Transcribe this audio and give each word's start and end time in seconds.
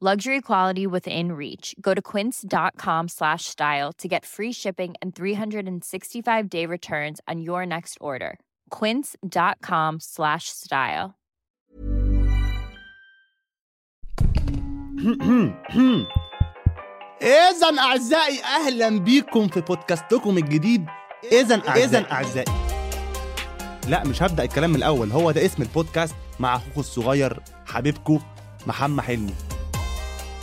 Luxury 0.00 0.40
quality 0.40 0.86
within 0.86 1.32
reach. 1.32 1.74
Go 1.80 1.92
to 1.92 2.00
quince.com 2.00 3.08
slash 3.08 3.46
style 3.46 3.92
to 3.94 4.06
get 4.06 4.24
free 4.24 4.52
shipping 4.52 4.94
and 5.02 5.12
365 5.12 6.48
day 6.48 6.66
returns 6.66 7.20
on 7.26 7.40
your 7.40 7.66
next 7.66 7.98
order. 8.00 8.38
Quince.com 8.70 9.98
slash 9.98 10.50
style. 10.50 11.16
إذا 17.22 17.78
أعزائي 17.78 18.42
أهلا 18.44 18.88
بيكم 18.98 19.48
في 19.48 19.60
بودكاستكم 19.60 20.38
الجديد 20.38 20.86
إذا 21.32 21.54
إذا 21.54 22.12
أعزائي 22.12 22.52
لا 23.88 24.04
مش 24.04 24.22
هبدأ 24.22 24.42
الكلام 24.44 24.70
من 24.70 24.76
الأول 24.76 25.10
هو 25.12 25.30
ده 25.30 25.44
اسم 25.46 25.62
البودكاست 25.62 26.14
مع 26.40 26.56
أخوكم 26.56 26.80
الصغير 26.80 27.40
حبيبكم 27.66 28.20
محمد 28.66 29.04
حلمي 29.04 29.34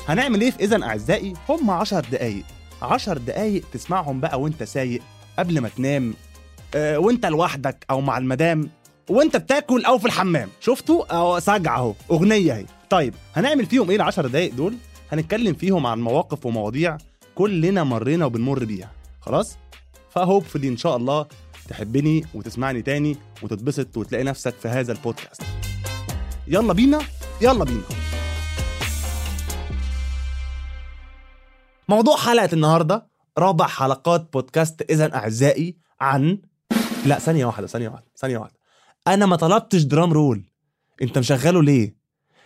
هنعمل 0.07 0.41
إيه 0.41 0.51
في 0.51 0.63
إذا 0.63 0.83
أعزائي؟ 0.83 1.33
هم 1.49 1.69
عشر 1.71 1.99
دقايق. 2.11 2.43
عشر 2.81 3.17
دقايق 3.17 3.63
تسمعهم 3.73 4.19
بقى 4.19 4.41
وأنت 4.41 4.63
سايق 4.63 5.01
قبل 5.39 5.59
ما 5.59 5.69
تنام 5.69 6.13
آه، 6.75 6.97
وأنت 6.99 7.25
لوحدك 7.25 7.85
أو 7.89 8.01
مع 8.01 8.17
المدام 8.17 8.69
وأنت 9.09 9.37
بتاكل 9.37 9.85
أو 9.85 9.97
في 9.97 10.05
الحمام. 10.05 10.49
شفتوا؟ 10.61 11.05
أو 11.17 11.39
سجع 11.39 11.77
أهو. 11.77 11.93
أغنية 12.11 12.53
أهي. 12.53 12.65
طيب 12.89 13.13
هنعمل 13.35 13.65
فيهم 13.65 13.89
إيه 13.89 13.95
العشر 13.95 14.27
دقايق 14.27 14.53
دول؟ 14.53 14.75
هنتكلم 15.11 15.53
فيهم 15.53 15.85
عن 15.85 16.01
مواقف 16.01 16.45
ومواضيع 16.45 16.97
كلنا 17.35 17.83
مرينا 17.83 18.25
وبنمر 18.25 18.65
بيها. 18.65 18.91
خلاص؟ 19.21 19.57
فهوبفلي 20.09 20.67
إن 20.67 20.77
شاء 20.77 20.97
الله 20.97 21.25
تحبني 21.69 22.25
وتسمعني 22.33 22.81
تاني 22.81 23.17
وتتبسط 23.41 23.97
وتلاقي 23.97 24.23
نفسك 24.23 24.53
في 24.61 24.67
هذا 24.67 24.91
البودكاست. 24.91 25.41
يلا 26.47 26.73
بينا؟ 26.73 26.99
يلا 27.41 27.63
بينا. 27.63 27.81
موضوع 31.89 32.17
حلقة 32.17 32.49
النهاردة 32.53 33.07
رابع 33.37 33.67
حلقات 33.67 34.33
بودكاست 34.33 34.81
إذا 34.89 35.15
أعزائي 35.15 35.77
عن 36.01 36.39
لا 37.05 37.19
ثانية 37.19 37.45
واحدة 37.45 37.67
ثانية 37.67 37.89
واحدة 37.89 38.05
ثانية 38.17 38.37
واحدة. 38.37 38.55
أنا 39.07 39.25
ما 39.25 39.35
طلبتش 39.35 39.81
drum 39.81 40.13
roll 40.13 40.43
أنت 41.01 41.17
مشغله 41.17 41.63
ليه؟ 41.63 41.95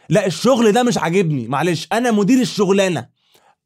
لا 0.09 0.25
الشغل 0.25 0.71
ده 0.71 0.83
مش 0.83 0.97
عاجبني. 0.97 1.47
معلش 1.47 1.87
أنا 1.93 2.11
مدير 2.11 2.41
الشغلانة. 2.41 3.09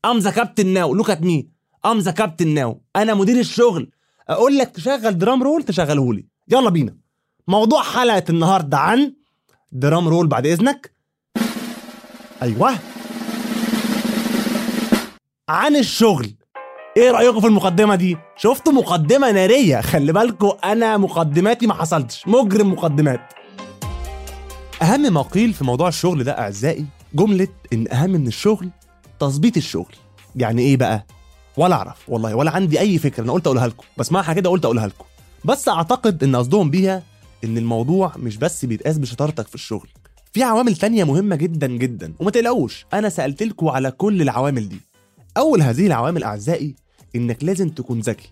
I'm 0.05 0.19
the 0.19 0.31
captain 0.31 0.67
now 0.67 0.95
look 0.95 1.09
at 1.09 1.21
me 1.21 1.49
I'm 1.85 1.99
the 1.99 2.11
captain 2.11 2.47
now 2.47 2.81
أنا 2.95 3.13
مدير 3.13 3.39
الشغل. 3.39 3.91
أقول 4.29 4.57
لك 4.57 4.69
تشغل 4.69 5.17
drum 5.17 5.43
roll 5.43 5.63
تشغله 5.63 6.13
لي. 6.13 6.25
يلا 6.47 6.69
بينا. 6.69 6.97
موضوع 7.47 7.83
حلقة 7.83 8.23
النهارده 8.29 8.77
عن 8.77 9.13
drum 9.71 10.07
roll 10.07 10.27
بعد 10.27 10.47
إذنك. 10.47 10.93
أيوه. 12.41 12.79
عن 15.49 15.75
الشغل. 15.75 16.33
إيه 16.97 17.11
رأيكم 17.11 17.39
في 17.41 17.47
المقدمة 17.47 17.95
دي؟ 17.95 18.17
شفتوا 18.37 18.73
مقدمة 18.73 19.31
نارية. 19.31 19.81
خلي 19.81 20.13
بالكم 20.13 20.51
أنا 20.63 20.97
مقدماتي 20.97 21.67
ما 21.67 21.73
حصلتش. 21.73 22.27
مجرم 22.27 22.71
مقدمات. 22.73 23.19
أهم 24.81 25.13
ما 25.13 25.21
قيل 25.21 25.53
في 25.53 25.63
موضوع 25.63 25.87
الشغل 25.87 26.23
ده 26.23 26.39
أعزائي 26.39 26.85
جملة 27.13 27.47
إن 27.73 27.87
أهم 27.91 28.09
من 28.09 28.27
الشغل 28.27 28.69
تظبيط 29.19 29.57
الشغل. 29.57 29.95
يعني 30.35 30.61
إيه 30.61 30.77
بقى؟ 30.77 31.05
ولا 31.57 31.75
أعرف 31.75 32.09
والله 32.09 32.35
ولا 32.35 32.51
عندي 32.51 32.79
أي 32.79 32.97
فكرة. 32.97 33.23
أنا 33.23 33.31
قلت 33.33 33.47
أقولها 33.47 33.67
لكم. 33.67 33.83
بسمعها 33.97 34.33
كده 34.33 34.49
قلت 34.49 34.65
أقولها 34.65 34.87
لكم. 34.87 35.05
بس 35.45 35.69
أعتقد 35.69 36.23
إن 36.23 36.35
قصدهم 36.35 36.69
بيها 36.69 37.03
إن 37.43 37.57
الموضوع 37.57 38.11
مش 38.17 38.37
بس 38.37 38.65
بيتقاس 38.65 38.97
بشطارتك 38.97 39.47
في 39.47 39.55
الشغل. 39.55 39.89
في 40.33 40.43
عوامل 40.43 40.75
تانية 40.75 41.03
مهمة 41.03 41.35
جدا 41.35 41.67
جدا. 41.67 42.13
وما 42.19 42.31
تقلقوش 42.31 42.85
أنا 42.93 43.09
سألت 43.09 43.55
على 43.63 43.91
كل 43.91 44.21
العوامل 44.21 44.69
دي. 44.69 44.92
أول 45.37 45.61
هذه 45.61 45.87
العوامل 45.87 46.23
أعزائي 46.23 46.75
إنك 47.15 47.43
لازم 47.43 47.69
تكون 47.69 47.99
ذكي 47.99 48.29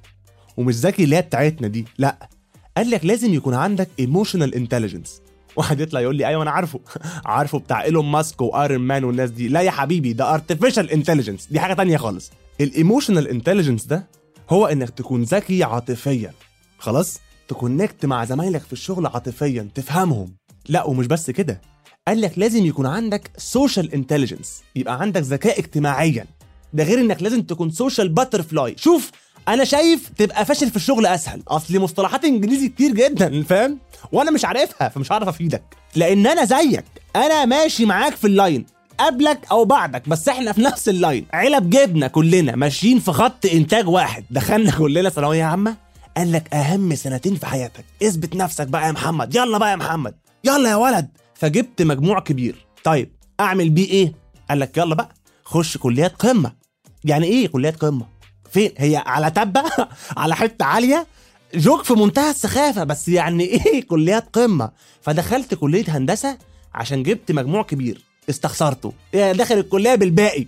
ومش 0.58 0.76
ذكي 0.76 1.04
اللي 1.04 1.16
هي 1.16 1.22
بتاعتنا 1.22 1.68
دي 1.68 1.86
لأ 1.98 2.30
قال 2.78 2.90
لك 2.90 3.06
لازم 3.06 3.34
يكون 3.34 3.54
عندك 3.54 3.90
emotional 4.00 4.56
intelligence 4.56 5.22
واحد 5.56 5.80
يطلع 5.80 6.00
يقول 6.00 6.16
لي 6.16 6.28
أيوه 6.28 6.44
أنا 6.44 6.52
عارفه 6.52 6.80
عارفه 7.26 7.60
بتاع 7.60 7.84
إيلون 7.84 8.06
ماسك 8.06 8.42
وآيرون 8.42 8.78
مان 8.82 9.04
والناس 9.04 9.30
دي. 9.30 9.48
لا 9.48 9.62
يا 9.62 9.72
حبيبي 9.72 10.14
ده 10.14 10.34
artificial 10.34 10.90
intelligence 10.92 11.48
دي 11.52 11.60
حاجة 11.60 11.74
تانية 11.74 11.98
خالص. 11.98 12.32
ال 12.62 12.68
emotional 12.68 13.28
intelligence 13.28 13.86
ده 13.86 14.08
هو 14.50 14.66
إنك 14.66 14.90
تكون 14.90 15.24
ذكي 15.24 15.64
عاطفيا. 15.64 16.34
خلاص؟ 16.78 17.20
ت 17.48 17.55
connect 17.55 18.06
مع 18.06 18.26
زمايلك 18.26 18.62
في 18.62 18.74
الشغل 18.74 19.06
عاطفيا 19.06 19.70
تفهمهم. 19.76 20.36
لأ 20.70 20.84
ومش 20.84 21.08
بس 21.08 21.32
كده. 21.32 21.62
قال 22.08 22.22
لك 22.22 22.40
لازم 22.40 22.66
يكون 22.66 22.86
عندك 22.86 23.32
social 23.38 23.94
intelligence 23.94 24.64
يبقى 24.76 25.02
عندك 25.02 25.22
ذكاء 25.22 25.60
اجتماعيا. 25.60 26.26
ده 26.74 26.84
غير 26.84 27.00
إنك 27.00 27.24
لازم 27.24 27.42
تكون 27.42 27.72
social 27.72 28.10
butterfly 28.10 28.76
شوف 28.78 29.12
أنا 29.48 29.64
شايف 29.64 30.10
تبقى 30.18 30.46
فاشل 30.46 30.70
في 30.70 30.76
الشغل 30.76 31.06
أسهل. 31.06 31.44
أصل 31.48 31.80
مصطلحات 31.80 32.26
إنجليزي 32.26 32.68
كتير 32.68 32.92
جدا 32.92 33.44
فاهم؟ 33.44 33.80
وأنا 34.12 34.32
مش 34.32 34.46
عارفها 34.46 34.90
فمش 34.90 35.12
عارف 35.12 35.28
أفيدك. 35.28 35.64
لأن 35.96 36.28
أنا 36.28 36.46
زيك. 36.46 36.86
أنا 37.16 37.46
ماشي 37.46 37.86
معاك 37.86 38.16
في 38.16 38.28
ال 38.28 38.35
line 38.35 38.66
قبلك 39.00 39.48
أو 39.52 39.66
بعدك 39.66 40.10
بس 40.10 40.30
إحنا 40.30 40.52
في 40.52 40.62
نفس 40.62 40.90
ال 40.90 40.97
line 40.97 41.26
علب 41.34 41.70
جبنة 41.70 42.08
كلنا 42.08 42.56
ماشيين 42.56 43.00
في 43.00 43.12
خط 43.12 43.46
إنتاج 43.46 43.88
واحد. 43.88 44.24
دخلنا 44.32 44.72
كلنا 44.72 45.10
ثانوية 45.10 45.44
عامة. 45.44 45.76
قال 46.18 46.32
لك 46.32 46.54
أهم 46.54 46.96
سنتين 46.96 47.36
في 47.36 47.46
حياتك. 47.46 47.86
اثبت 48.04 48.36
نفسك 48.36 48.68
بقى 48.68 48.88
يا 48.88 48.92
محمد. 48.92 49.36
يلا 49.36 49.58
بقى 49.58 49.72
يا 49.72 49.76
محمد. 49.76 50.16
يلا 50.44 50.70
يا 50.70 50.76
ولد. 50.76 51.08
فجبت 51.36 51.82
مجموع 51.82 52.20
كبير. 52.20 52.66
طيب 52.84 53.12
أعمل 53.40 53.70
بيه 53.70 53.90
إيه؟ 53.90 54.14
قال 54.50 54.60
لك 54.60 54.78
يلا 54.78 54.96
بقى 54.96 55.10
خش 55.44 55.78
كليات 55.78 56.16
قمة. 56.16 56.61
يعني 57.06 57.26
إيه 57.28 57.48
كليات 57.48 57.76
قمة؟ 57.76 58.06
فين؟ 58.52 58.72
هي 58.78 59.04
على 59.06 59.32
تبة؟ 59.32 59.64
على 60.18 60.36
حتة 60.36 60.66
عالية؟ 60.66 61.08
جوك 61.56 61.84
في 61.84 61.94
منتهى 61.94 62.30
السخافة 62.30 62.84
بس 62.84 63.08
يعني 63.08 63.44
إيه 63.44 63.84
كليات 63.88 64.30
قمة؟ 64.34 64.72
فدخلت 65.02 65.54
كلية 65.54 65.86
هندسة 65.88 66.38
عشان 66.74 67.04
جبت 67.04 67.32
مجموع 67.32 67.64
كبير 67.64 68.02
استخسرته. 68.30 68.94
داخل 69.14 69.58
الكلية 69.58 69.96
بالباقي. 69.96 70.46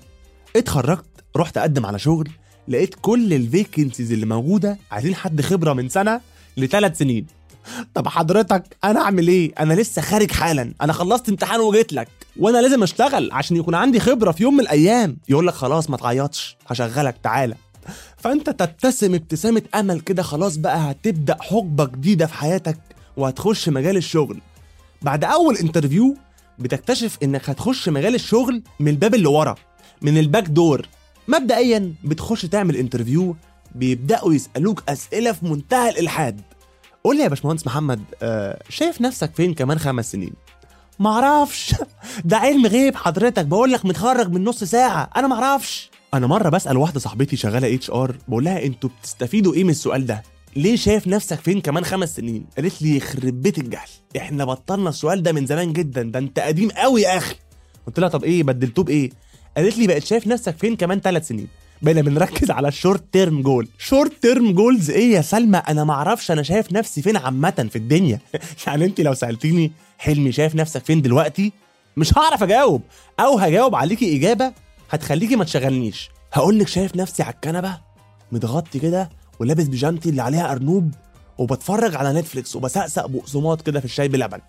اتخرجت 0.55 1.05
رحت 1.37 1.57
أقدم 1.57 1.85
على 1.85 1.99
شغل 1.99 2.29
لقيت 2.67 2.95
كل 3.01 3.33
ال 3.33 3.41
vacancies 3.41 4.11
اللي 4.11 4.25
موجودة 4.25 4.77
عايزين 4.91 5.15
حد 5.15 5.41
خبرة 5.41 5.73
من 5.73 5.89
سنة 5.89 6.21
لثلاث 6.57 6.97
سنين. 6.97 7.25
طب 7.93 8.07
حضرتك 8.07 8.77
أنا 8.83 8.99
أعمل 9.01 9.27
إيه؟ 9.27 9.51
أنا 9.59 9.73
لسه 9.73 10.01
خارج 10.01 10.31
حالا. 10.31 10.73
أنا 10.81 10.93
خلصت 10.93 11.29
امتحان 11.29 11.59
وجيت 11.59 11.93
لك. 11.93 12.07
وأنا 12.39 12.57
لازم 12.61 12.83
أشتغل 12.83 13.31
عشان 13.31 13.57
يكون 13.57 13.75
عندي 13.75 13.99
خبرة 13.99 14.31
في 14.31 14.43
يوم 14.43 14.53
من 14.53 14.59
الأيام. 14.59 15.17
يقول 15.29 15.47
لك 15.47 15.53
خلاص 15.53 15.89
ما 15.89 15.97
تعيطش. 15.97 16.57
هشغلك 16.67 17.15
تعالى. 17.23 17.55
فأنت 18.17 18.49
تبتسم 18.49 19.13
ابتسامة 19.15 19.61
أمل 19.75 19.99
كده 19.99 20.23
خلاص 20.23 20.55
بقى 20.57 20.77
هتبدأ 20.91 21.37
حقبة 21.41 21.85
جديدة 21.85 22.25
في 22.25 22.33
حياتك 22.33 22.77
وهتخش 23.17 23.69
مجال 23.69 23.97
الشغل. 23.97 24.41
بعد 25.01 25.23
أول 25.23 25.57
interview 25.57 26.15
بتكتشف 26.59 27.17
إنك 27.23 27.49
هتخش 27.49 27.89
مجال 27.89 28.15
الشغل 28.15 28.63
من 28.79 28.87
الباب 28.87 29.15
اللي 29.15 29.27
ورا 29.27 29.55
من 30.01 30.17
ال 30.17 30.23
back 30.23 30.43
door 30.47 30.87
مبدئيا 31.27 31.93
بتخش 32.03 32.41
تعمل 32.45 32.75
interview 32.75 33.35
بيبدأوا 33.75 34.33
يسألوك 34.33 34.83
أسئلة 34.89 35.31
في 35.31 35.45
منتهى 35.45 35.89
الإلحاد. 35.89 36.41
قول 37.03 37.17
لي 37.17 37.23
يا 37.23 37.27
باشمهندس 37.27 37.67
محمد 37.67 38.01
آه 38.21 38.59
شايف 38.69 39.01
نفسك 39.01 39.35
فين 39.35 39.53
كمان 39.53 39.79
خمس 39.79 40.11
سنين؟ 40.11 40.33
معرفش. 40.99 41.75
ده 42.25 42.37
علم 42.37 42.65
غيب 42.65 42.95
حضرتك 42.95 43.45
بقول 43.45 43.71
لك 43.71 43.85
متخرج 43.85 44.31
من 44.31 44.43
نص 44.43 44.63
ساعة. 44.63 45.09
أنا 45.15 45.27
معرفش. 45.27 45.91
أنا 46.13 46.27
مرة 46.27 46.49
بسأل 46.49 46.77
واحدة 46.77 46.99
صاحبتي 46.99 47.35
شغالة 47.35 47.75
HR 47.75 48.15
بقول 48.27 48.43
لها 48.45 48.65
أنتوا 48.65 48.89
بتستفيدوا 48.99 49.53
إيه 49.53 49.63
من 49.63 49.69
السؤال 49.69 50.05
ده؟ 50.05 50.23
ليه 50.55 50.75
شايف 50.75 51.07
نفسك 51.07 51.39
فين 51.39 51.61
كمان 51.61 51.85
خمس 51.85 52.15
سنين؟ 52.15 52.45
قالت 52.57 52.81
لي 52.81 52.97
يخرب 52.97 53.41
بيت 53.41 53.57
الجهل. 53.57 53.89
إحنا 54.17 54.45
بطلنا 54.45 54.89
السؤال 54.89 55.23
ده 55.23 55.31
من 55.31 55.45
زمان 55.45 55.73
جدا 55.73 56.01
ده 56.03 56.19
أنت 56.19 56.39
قديم 56.39 56.69
قوي 56.69 57.01
يا 57.01 57.17
أخي. 57.17 57.35
قلت 57.87 57.99
لها 57.99 58.09
طب 58.09 58.23
إيه 58.23 58.43
بدلتوه 58.43 58.85
بإيه؟ 58.85 59.09
قالت 59.57 59.77
لي 59.77 59.87
بقت 59.87 60.03
شايف 60.03 60.27
نفسك 60.27 60.57
فين 60.57 60.75
كمان 60.75 60.99
ثلاث 60.99 61.27
سنين؟ 61.27 61.47
بقينا 61.83 62.01
بنركز 62.01 62.51
على 62.51 62.67
ال 62.67 62.73
short 62.73 63.03
term 63.11 63.41
goal 63.41 63.67
short 63.77 64.13
term 64.21 64.51
goals 64.51 64.89
إيه 64.89 65.13
يا 65.13 65.21
سلمى؟ 65.21 65.57
أنا 65.57 65.83
ما 65.83 65.93
أعرفش 65.93 66.31
أنا 66.31 66.43
شايف 66.43 66.71
نفسي 66.71 67.01
فين 67.01 67.17
عامة 67.17 67.67
في 67.69 67.75
الدنيا. 67.75 68.19
يعني 68.67 68.85
أنت 68.85 69.01
لو 69.01 69.13
سألتيني 69.13 69.71
حلمي 69.97 70.31
شايف 70.31 70.55
نفسك 70.55 70.85
فين 70.85 71.01
دلوقتي؟ 71.01 71.51
مش 71.97 72.17
هعرف 72.17 72.43
أجاوب. 72.43 72.81
أو 73.19 73.37
هجاوب 73.37 73.75
عليكي 73.75 74.15
إجابة 74.17 74.53
هتخليكي 74.89 75.35
ما 75.35 75.43
تشغلنيش. 75.43 76.09
هقول 76.33 76.59
لك 76.59 76.67
شايف 76.67 76.95
نفسي 76.95 77.23
على 77.23 77.33
الكنبة 77.33 77.77
متغطي 78.31 78.79
كده 78.79 79.09
ولابس 79.39 79.63
بيجامتي 79.63 80.09
اللي 80.09 80.21
عليها 80.21 80.51
أرنوب 80.51 80.91
وبتفرج 81.37 81.95
على 81.95 82.13
نتفليكس 82.19 82.55
وبسقسق 82.55 83.05
بقسماط 83.05 83.61
كده 83.61 83.79
في 83.79 83.85
الشاي 83.85 84.07
بلبن. 84.07 84.39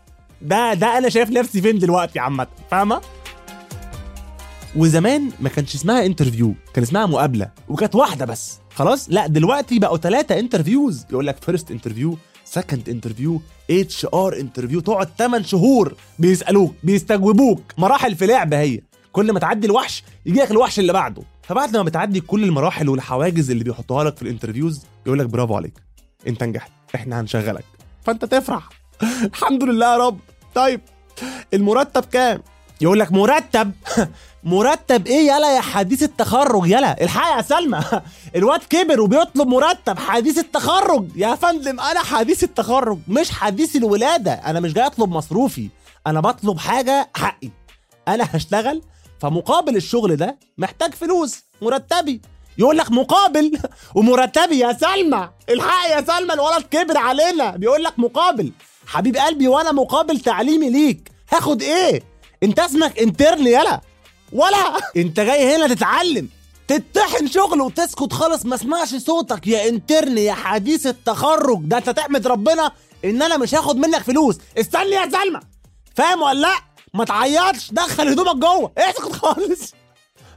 ده 0.43 0.75
ده 0.75 0.99
أنا 0.99 1.09
شايف 1.09 1.31
نفسي 1.31 1.63
فين 1.63 1.79
دلوقتي 1.79 2.19
عامة. 2.19 2.47
فاهمة؟ 2.71 3.01
وزمان 4.77 5.31
ما 5.41 5.49
كانش 5.49 5.75
اسمها 5.75 6.07
interview 6.07 6.55
كان 6.75 6.83
اسمها 6.85 7.07
مقابلة 7.07 7.51
وكانت 7.69 7.95
واحدة 7.95 8.25
بس. 8.25 8.59
خلاص؟ 8.75 9.07
لا 9.11 9.27
دلوقتي 9.27 9.79
بقوا 9.79 9.97
ثلاثة 9.97 10.39
interviews 10.39 11.05
يقول 11.11 11.27
لك 11.27 11.37
first 11.45 11.71
interview 11.71 12.19
second 12.45 12.89
interview 12.89 13.41
HR 13.71 14.37
interview 14.41 14.81
تقعد 14.81 15.09
8 15.19 15.45
شهور 15.47 15.95
بيسألوك 16.19 16.75
بيستجوبوك. 16.83 17.61
مراحل 17.79 18.15
في 18.15 18.27
لعبه 18.27 18.61
هي. 18.61 18.81
كل 19.13 19.33
ما 19.33 19.39
تعدي 19.41 19.67
الوحش 19.67 20.05
يجي 20.27 20.41
لك 20.41 20.51
الوحش 20.51 20.79
اللي 20.79 20.93
بعده. 20.93 21.23
فبعد 21.43 21.77
ما 21.77 21.83
بتعدي 21.83 22.21
كل 22.21 22.45
المراحل 22.45 22.89
والحواجز 22.89 23.51
اللي 23.51 23.65
بيحطوها 23.65 24.05
لك 24.05 24.17
في 24.17 24.23
ال 24.23 24.28
interviews 24.28 24.83
يقول 25.07 25.19
لك 25.19 25.27
برافو 25.27 25.57
عليك. 25.57 25.73
انت 26.27 26.45
نجحت. 26.45 26.73
إحنا 26.95 27.21
هنشغلك. 27.21 27.65
فانت 28.05 28.25
تفرح. 28.25 28.69
الحمد 29.35 29.65
لله 29.65 29.93
يا 29.93 29.97
رب. 29.99 30.19
طيب 30.55 30.81
المرتب 31.55 32.05
كام؟ 32.05 32.43
يقول 32.81 33.01
لك 33.01 33.13
مرتب. 33.13 33.73
مرتب 34.45 35.07
إيه 35.07 35.27
يلا 35.31 35.57
يا 35.57 35.61
حديث 35.61 36.03
التخرج؟ 36.03 36.67
يلا 36.67 37.03
الحق 37.05 37.37
يا 37.37 37.43
سلمى. 37.43 37.81
الواد 38.37 38.61
كبر 38.71 39.01
وبيطلب 39.01 39.49
مرتب. 39.49 39.99
حديث 39.99 40.39
التخرج. 40.39 41.09
يا 41.17 41.35
فندم 41.35 41.81
أنا 41.81 42.01
حديث 42.01 42.45
التخرج 42.45 42.99
مش 43.09 43.31
حديث 43.31 43.77
الولادة. 43.77 44.33
أنا 44.33 44.61
مش 44.61 44.73
جاي 44.73 44.87
أطلب 44.87 45.11
مصروفي. 45.11 45.69
أنا 46.07 46.21
بطلب 46.21 46.59
حاجة 46.59 47.11
حقي. 47.17 47.51
أنا 48.09 48.29
هشتغل. 48.33 48.83
فمقابل 49.21 49.77
الشغل 49.77 50.17
ده 50.17 50.39
محتاج 50.59 50.95
فلوس. 50.95 51.37
مرتبي. 51.63 52.21
يقول 52.59 52.79
لك 52.79 52.91
مقابل. 52.93 53.59
ومرتبي 53.97 54.59
يا 54.59 54.73
سلمى. 54.73 55.31
الحق 55.49 55.89
يا 55.91 56.05
سلمى 56.05 56.35
الولد 56.35 56.63
كبر 56.71 56.99
علينا. 56.99 57.51
بيقول 57.57 57.85
لك 57.85 57.99
مقابل. 57.99 58.53
حبيب 58.87 59.17
قلبي 59.17 59.49
وأنا 59.49 59.73
مقابل 59.73 60.21
تعليمي 60.21 60.71
ليك. 60.71 61.13
هاخد 61.33 61.63
إيه؟ 61.63 62.14
انت 62.45 62.59
اسمك 62.59 62.99
انترن 62.99 63.47
يلا. 63.47 63.81
ولا. 64.33 64.79
انت 64.97 65.21
جاي 65.21 65.57
هنا 65.57 65.75
تتعلم. 65.75 66.29
تتحن 66.69 67.27
شغل 67.27 67.61
وتسكت 67.61 68.13
خالص. 68.13 68.47
ما 68.47 68.55
اسمعش 68.55 68.95
صوتك. 68.95 69.47
يا 69.47 69.69
انترن 69.69 70.19
يا 70.19 70.33
حديث 70.33 70.87
التخرج. 70.87 71.61
ده 71.65 71.79
انت 71.79 71.91
تحمد 71.91 72.27
ربنا 72.27 72.73
ان 73.05 73.23
أنا 73.23 73.37
مش 73.37 73.55
هاخد 73.55 73.77
منك 73.77 74.03
فلوس. 74.03 74.39
استني 74.59 74.91
يا 74.91 75.09
سلمى. 75.11 75.41
فاهم 75.95 76.23
ولا 76.23 76.41
لا؟ 76.41 76.55
ما 76.95 77.05
تعيطش. 77.05 77.71
دخل 77.73 78.09
هدومك 78.09 78.37
جوه. 78.37 78.73
اسكت 78.79 79.13
خالص. 79.13 79.75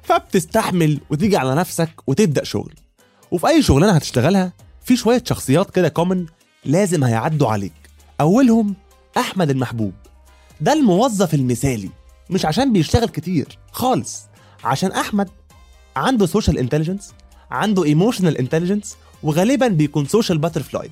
فبتستحمل 0.03 0.99
وتيجي 1.09 1.37
على 1.37 1.55
نفسك 1.55 1.89
وتبدأ 2.07 2.43
شغل. 2.43 2.73
وفي 3.31 3.47
أي 3.47 3.61
شغلانة 3.61 3.93
هتشتغلها 3.93 4.53
في 4.85 4.95
شوية 4.95 5.23
شخصيات 5.25 5.71
كده 5.71 5.89
common 5.89 6.25
لازم 6.65 7.03
هيعدوا 7.03 7.47
عليك. 7.47 7.73
أولهم 8.21 8.75
أحمد 9.17 9.49
المحبوب. 9.49 9.93
ده 10.61 10.73
الموظف 10.73 11.33
المثالي. 11.33 11.89
مش 12.29 12.45
عشان 12.45 12.73
بيشتغل 12.73 13.09
كتير 13.09 13.57
خالص. 13.71 14.21
عشان 14.63 14.91
أحمد 14.91 15.29
عنده 15.95 16.25
social 16.25 16.57
intelligence 16.57 17.13
عنده 17.51 17.83
emotional 17.83 18.37
intelligence 18.37 18.97
وغالبا 19.23 19.67
بيكون 19.67 20.05
social 20.05 20.37
butterfly 20.37 20.89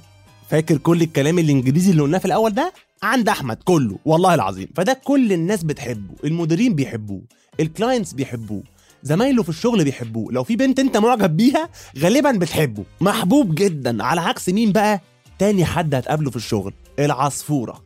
فاكر 0.50 0.78
كل 0.78 1.02
الكلام 1.02 1.40
الإنجليزي 1.40 1.92
اللي 1.92 2.02
قلناه 2.02 2.18
في 2.18 2.26
الأول 2.26 2.54
ده؟ 2.54 2.74
عند 3.04 3.30
أحمد 3.30 3.58
كله. 3.64 3.98
والله 4.06 4.34
العظيم. 4.34 4.68
فده 4.76 4.94
كل 5.04 5.34
الناس 5.34 5.64
بتحبه 5.64 6.14
المديرين 6.24 6.76
بيحبوه 6.76 7.22
الكلاينتس 7.60 8.14
بيحبوه 8.14 8.64
زمايله 9.04 9.44
في 9.44 9.50
الشغل 9.50 9.84
بيحبوه. 9.84 10.34
لو 10.34 10.44
في 10.44 10.56
بنت 10.56 10.80
أنت 10.80 10.98
معجب 10.98 11.38
بيها 11.38 11.70
غالبا 12.00 12.32
بتحبه. 12.32 12.84
محبوب 13.02 13.56
جدا. 13.56 14.04
على 14.04 14.22
عكس 14.22 14.50
مين 14.50 14.72
بقى؟ 14.72 15.02
تاني 15.40 15.66
حد 15.66 15.96
هتقابله 15.96 16.30
في 16.30 16.36
الشغل 16.36 16.74
العصفورة. 17.00 17.85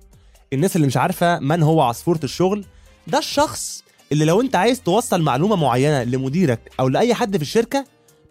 الناس 0.54 0.75
اللي 0.75 0.88
مش 0.88 0.98
عارفة 0.98 1.40
من 1.40 1.63
هو 1.63 1.81
عصفوره 1.81 2.19
الشغل 2.24 2.66
ده 3.07 3.18
الشخص 3.18 3.84
اللي 4.12 4.25
لو 4.25 4.42
انت 4.42 4.56
عايز 4.56 4.81
توصل 4.81 5.22
معلومة 5.22 5.56
معينة 5.56 6.04
لمديرك 6.04 6.72
أو 6.80 6.88
لأي 6.88 7.13
حد 7.13 7.38
في 7.38 7.44
الشركة 7.44 7.86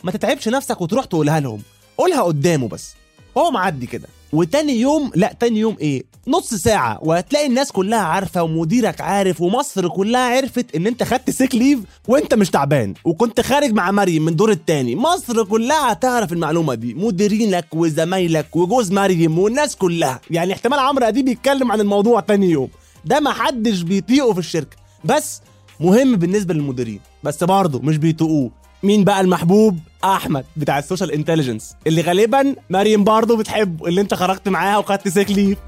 ما 0.05 0.11
تتعبش 0.11 0.49
نفسك 0.49 0.81
وتروح 0.81 1.05
تقولها 1.05 1.41
لهم. 1.41 1.63
قولها 1.99 2.23
قدامه 2.23 2.69
بس. 2.69 2.95
هو 3.39 3.51
معدي 3.51 3.87
كده. 3.87 4.09
وتاني 4.33 4.81
يوم 4.81 5.11
لا 5.15 5.37
تاني 5.41 5.61
يوم 5.61 5.77
إيه؟ 5.81 6.05
نص 6.29 6.55
ساعة 6.55 6.99
وهتلاقي 7.03 7.47
الناس 7.47 7.73
كلها 7.73 7.99
عارفة 7.99 8.43
ومديرك 8.43 9.01
عارف 9.01 9.41
ومصر 9.41 9.89
كلها 9.89 10.37
عرفت 10.37 10.77
إن 10.77 10.87
أنت 10.87 11.03
خدت 11.03 11.31
سيك 11.31 11.55
ليف 11.55 11.79
وأنت 12.09 12.35
مش 12.35 12.51
تعبان 12.51 12.95
وكنت 13.05 13.41
خارج 13.41 13.73
مع 13.73 13.91
مريم 13.91 14.25
من 14.25 14.37
دور 14.37 14.51
التاني. 14.51 14.97
مصر 14.97 15.45
كلها 15.45 15.93
هتعرف 15.93 16.33
المعلومة 16.33 16.75
دي 16.75 16.95
مديرينك 16.95 17.67
وزمايلك 17.73 18.57
وجوز 18.57 18.93
مريم 18.93 19.39
والناس 19.39 19.77
كلها. 19.77 20.21
يعني 20.31 20.53
احتمال 20.53 20.79
عمرو 20.79 21.07
أديب 21.07 21.29
يتكلم 21.29 21.73
عن 21.73 21.81
الموضوع 21.81 22.21
تاني 22.21 22.51
يوم. 22.51 22.69
ده 23.05 23.21
محدش 23.21 23.83
بيطيقه 23.83 24.33
في 24.33 24.39
الشركة. 24.39 24.77
بس 25.05 25.41
مهم 25.81 26.17
بالنسبة 26.17 26.55
للمديرين. 26.55 27.01
بس 27.23 27.45
برضه 27.45 27.81
مش 27.81 27.97
بيطيقوه. 27.97 28.58
مين 28.83 29.05
بقى 29.05 29.21
المحبوب؟ 29.21 29.79
أحمد 30.05 30.45
بتاع 30.57 30.79
ال 30.79 30.84
social 30.84 31.13
intelligence 31.13 31.75
اللي 31.87 32.01
غالبا 32.03 32.55
مريم 32.71 33.05
برضه 33.05 33.37
بتحبه 33.37 33.87
اللي 33.89 34.01
انت 34.01 34.15
خرجت 34.15 34.49
معاها 34.49 34.79
وخدت 34.79 35.09
sick 35.09 35.31
leave 35.31 35.59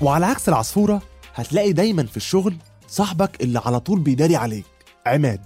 وعلى 0.00 0.26
عكس 0.26 0.48
العصفورة 0.48 1.02
هتلاقي 1.34 1.72
دايما 1.72 2.06
في 2.06 2.16
الشغل 2.16 2.56
صاحبك 2.88 3.42
اللي 3.42 3.58
على 3.64 3.80
طول 3.80 4.00
بيداري 4.00 4.36
عليك. 4.36 4.64
عماد 5.06 5.40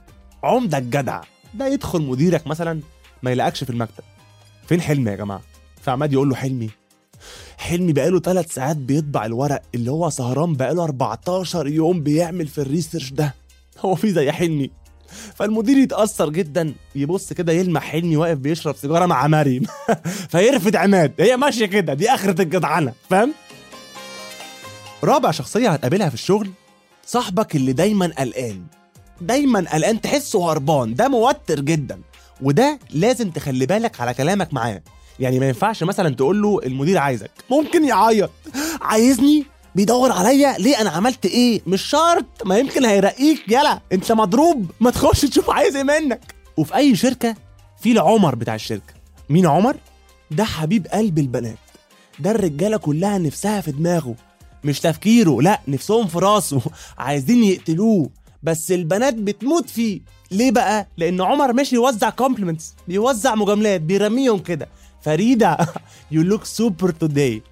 عمدة 0.44 0.78
الجدع. 0.78 1.20
ده 1.54 1.66
يدخل 1.66 2.02
مديرك 2.02 2.46
مثلا 2.46 2.80
ما 3.22 3.30
يلاقكش 3.30 3.64
في 3.64 3.70
المكتب. 3.70 4.04
فين 4.68 4.80
حلمي 4.80 5.10
يا 5.10 5.16
جماعة؟ 5.16 5.40
فعماد 5.82 6.12
يقول 6.12 6.28
له 6.28 6.34
حلمي 6.34 6.70
حلمي 7.58 7.92
بقاله 7.92 8.20
ثلاث 8.20 8.54
ساعات 8.54 8.76
بيطبع 8.76 9.24
الورق 9.26 9.62
اللي 9.74 9.90
هو 9.90 10.10
سهران 10.10 10.52
بقاله 10.54 10.84
14 10.84 11.66
يوم 11.66 12.00
بيعمل 12.02 12.46
في 12.46 12.58
ال 12.58 12.64
research 12.64 13.10
ده. 13.12 13.34
هو 13.80 13.94
في 13.94 14.10
زي 14.12 14.32
حلمي. 14.32 14.70
فالمدير 15.34 15.76
يتأثر 15.76 16.30
جدا 16.30 16.74
يبص 16.94 17.32
كده 17.32 17.52
يلمح 17.52 17.82
حلمي 17.82 18.16
واقف 18.16 18.38
بيشرب 18.38 18.76
سيجارة 18.76 19.06
مع 19.06 19.26
مريم. 19.26 19.62
فيرفد 20.32 20.76
عماد. 20.76 21.12
هي 21.20 21.36
ماشية 21.36 21.66
كده 21.66 21.94
دي 21.94 22.10
آخرة 22.10 22.42
الجدعنة. 22.42 22.92
فاهم؟ 23.10 23.32
رابع 25.04 25.30
شخصية 25.30 25.68
هتقابلها 25.68 26.08
في 26.08 26.14
الشغل 26.14 26.50
صاحبك 27.06 27.56
اللي 27.56 27.72
دايما 27.72 28.12
قلقان. 28.18 28.62
دايما 29.20 29.64
قلقان 29.72 30.00
تحسه 30.00 30.52
هربان. 30.52 30.94
ده 30.94 31.08
موتر 31.08 31.60
جدا. 31.60 32.00
وده 32.42 32.78
لازم 32.90 33.30
تخلي 33.30 33.66
بالك 33.66 34.00
على 34.00 34.14
كلامك 34.14 34.54
معاه. 34.54 34.82
يعني 35.20 35.38
ما 35.38 35.46
ينفعش 35.48 35.82
مثلا 35.82 36.14
تقول 36.14 36.42
له 36.42 36.60
المدير 36.66 36.98
عايزك. 36.98 37.30
ممكن 37.50 37.84
يعيط. 37.84 38.30
عايزني؟ 38.80 39.46
بيدور 39.74 40.12
عليا 40.12 40.58
ليه 40.58 40.80
أنا 40.80 40.90
عملت 40.90 41.26
إيه؟ 41.26 41.60
مش 41.66 41.82
شرط 41.82 42.24
ما 42.44 42.58
يمكن 42.58 42.84
هيرقيك 42.84 43.42
يلا. 43.48 43.80
أنت 43.92 44.12
مضروب 44.12 44.70
ما 44.80 44.90
تخش 44.90 45.20
تشوف 45.20 45.50
عايز 45.50 45.76
إيه 45.76 45.82
منك. 45.82 46.34
وفي 46.56 46.74
أي 46.76 46.96
شركة 46.96 47.34
في 47.80 47.92
العمر 47.92 48.34
بتاع 48.34 48.54
الشركة. 48.54 48.94
مين 49.28 49.46
عمر؟ 49.46 49.76
ده 50.30 50.44
حبيب 50.44 50.86
قلب 50.86 51.18
البنات. 51.18 51.58
ده 52.18 52.30
الرجالة 52.30 52.76
كلها 52.76 53.18
نفسها 53.18 53.60
في 53.60 53.72
دماغه. 53.72 54.14
مش 54.64 54.80
تفكيره 54.80 55.42
لا 55.42 55.60
نفسهم 55.68 56.06
في 56.06 56.18
راسه. 56.18 56.60
عايزين 56.98 57.44
يقتلوه. 57.44 58.10
بس 58.42 58.72
البنات 58.72 59.14
بتموت 59.14 59.70
فيه. 59.70 60.00
ليه 60.30 60.50
بقى؟ 60.50 60.88
لأن 60.96 61.20
عمر 61.20 61.52
ماشي 61.52 61.74
يوزع 61.74 62.10
كومبلمنتس 62.10 62.74
بيوزع 62.88 63.34
مجاملات 63.34 63.80
بيرميهم 63.80 64.38
كده. 64.38 64.68
فريدة 65.02 65.56
you 66.10 66.22
look 66.22 66.44
super 66.44 66.90
today 66.90 67.42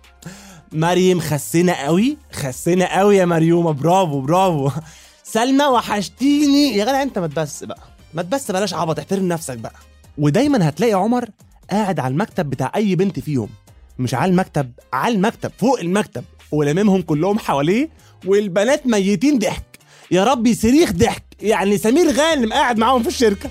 مريم 0.73 1.21
خسنا 1.21 1.85
قوي. 1.85 2.17
خسنا 2.33 2.99
قوي 2.99 3.17
يا 3.17 3.25
مريومة. 3.25 3.73
bravo 3.73 4.21
bravo. 4.21 4.71
سلمى 5.25 5.65
وحشتيني. 5.65 6.77
يا 6.77 6.85
جدع 6.85 7.03
انت 7.03 7.19
ما 7.19 7.27
تبس 7.27 7.65
بقى. 7.65 7.81
ما 8.15 8.23
تبس 8.23 8.51
بلاش 8.51 8.75
عبط. 8.75 8.99
احترم 8.99 9.29
نفسك 9.29 9.59
بقى. 9.59 9.75
ودايما 10.19 10.69
هتلاقي 10.69 10.93
عمر 10.93 11.29
قاعد 11.71 12.01
على 12.01 12.13
المكتب 12.13 12.51
بتاع 12.51 12.73
أي 12.77 12.95
بنت 12.95 13.21
فيهم 13.21 13.49
مش 13.99 14.15
على 14.15 14.31
المكتب 14.31 14.73
على 14.93 15.15
المكتب 15.15 15.53
فوق 15.59 15.81
المكتب. 15.81 16.25
ولممهم 16.53 17.03
كلهم 17.03 17.39
حواليه 17.39 17.89
والبنات 18.27 18.87
ميتين 18.87 19.39
ضحك. 19.39 19.65
يا 20.11 20.25
ربي 20.25 20.55
صريخ 20.55 20.93
ضحك. 20.93 21.23
يعني 21.41 21.79
سمير 21.79 22.11
غانم 22.11 22.53
قاعد 22.53 22.79
معاهم 22.79 23.03
في 23.03 23.09
الشركة. 23.09 23.51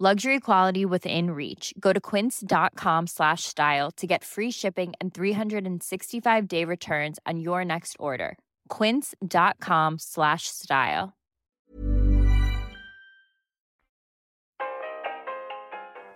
Luxury 0.00 0.38
quality 0.38 0.84
within 0.84 1.32
reach. 1.32 1.74
Go 1.80 1.92
to 1.92 1.98
quince.com 1.98 3.06
slash 3.08 3.42
style 3.42 3.90
to 3.96 4.06
get 4.06 4.22
free 4.22 4.52
shipping 4.52 4.92
and 5.00 5.12
365 5.12 6.46
day 6.46 6.64
returns 6.64 7.18
on 7.26 7.40
your 7.40 7.64
next 7.64 7.96
order. 7.98 8.38
Quince.com 8.68 9.98
slash 9.98 10.46
style. 10.46 11.12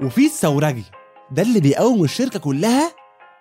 وفي 0.01 0.27
الثورجي 0.27 0.85
ده 1.31 1.43
اللي 1.43 1.61
بيقوم 1.61 2.05
الشركة 2.05 2.39
كلها 2.39 2.95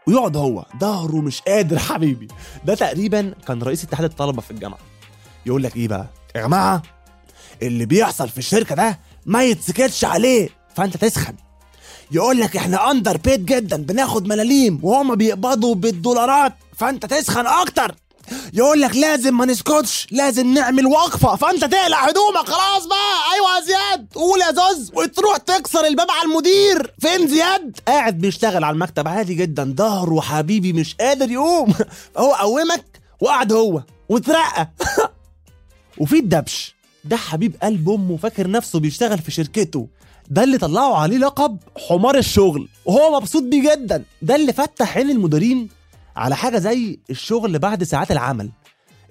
ويقعد 0.08 0.38
هو 0.38 0.66
ظهره 0.78 1.22
مش 1.22 1.42
قادر 1.42 1.80
حبيبي 1.90 2.28
ده 2.66 2.76
تقريبا 2.76 3.34
كان 3.48 3.62
رئيس 3.64 3.84
اتحاد 3.84 4.06
الطلبة 4.06 4.42
في 4.42 4.52
الجامعة 4.52 4.80
يقول 5.46 5.64
لك 5.64 5.76
إيه 5.76 5.88
بقى 5.88 6.08
يا 6.36 6.42
جماعة 6.42 6.82
اللي 7.62 7.86
بيحصل 7.86 8.30
في 8.30 8.38
الشركة 8.38 8.76
ده 8.76 9.00
ما 9.26 9.44
يتسكتش 9.44 10.06
عليه. 10.06 10.50
فأنت 10.76 10.98
تسخن. 10.98 11.34
يقول 12.12 12.40
لك 12.40 12.56
إحنا 12.56 12.92
اندر 12.92 13.18
بيت 13.18 13.40
جدا 13.40 13.78
بناخد 13.78 14.28
ملاليم 14.28 14.80
وهم 14.84 15.16
بيقبضوا 15.16 15.76
بالدولارات. 15.76 16.54
فأنت 16.78 17.06
تسخن 17.06 17.48
أكتر. 17.48 17.96
يقول 18.54 18.82
لك 18.82 18.96
لازم 18.96 19.38
ما 19.38 19.46
نسكتش 19.46 20.08
لازم 20.12 20.54
نعمل 20.54 20.86
وقفة. 20.86 21.36
فأنت 21.36 21.66
تقلع 21.66 21.98
هدومك. 22.08 22.48
خلاص 22.50 22.86
بقى. 22.86 23.34
أيوه 23.34 23.56
يا 23.56 23.62
زياد. 23.66 24.08
قول 24.16 24.42
يا 24.42 24.52
زوز. 24.52 24.92
وتروح 24.94 25.38
تكسر 25.38 25.86
الباب 25.88 26.12
على 26.12 26.24
المدير. 26.30 26.94
فين 27.00 27.28
زياد؟ 27.28 27.80
قاعد 27.88 28.18
بيشتغل 28.18 28.64
على 28.64 28.74
المكتب 28.74 29.08
عادي 29.08 29.34
جدا. 29.36 29.74
ظهره 29.78 30.22
حبيبي 30.22 30.74
مش 30.74 30.96
قادر 30.96 31.32
يقوم. 31.32 31.74
هو 32.18 32.34
قومك 32.34 32.86
وقعد 33.20 33.54
هو. 33.54 33.84
وترقى 34.10 34.70
وفي 36.00 36.20
الدبش. 36.20 36.76
ده 37.06 37.18
حبيب 37.18 37.56
قلب 37.64 37.90
أمه 37.90 38.18
فاكر 38.18 38.50
نفسه 38.52 38.80
بيشتغل 38.80 39.18
في 39.20 39.32
شركته. 39.32 39.88
ده 40.30 40.44
اللي 40.44 40.58
طلعوا 40.58 40.96
عليه 40.96 41.18
لقب 41.18 41.58
حمار 41.90 42.18
الشغل 42.18 42.68
وهو 42.86 43.20
مبسوط 43.20 43.44
بيه 43.44 43.72
جدا. 43.76 44.04
ده 44.22 44.36
اللي 44.36 44.54
فتح 44.54 44.98
عين 44.98 45.10
المديرين 45.10 45.70
على 46.16 46.36
حاجة 46.36 46.58
زي 46.58 47.00
الشغل 47.10 47.60
بعد 47.60 47.84
ساعات 47.84 48.12
العمل 48.12 48.50